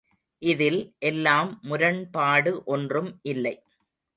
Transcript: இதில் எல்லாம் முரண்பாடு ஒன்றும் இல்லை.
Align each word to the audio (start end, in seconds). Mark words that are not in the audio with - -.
இதில் 0.41 0.79
எல்லாம் 1.01 1.51
முரண்பாடு 1.63 2.53
ஒன்றும் 2.67 3.11
இல்லை. 3.25 3.55